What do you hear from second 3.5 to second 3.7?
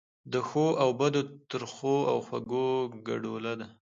ده.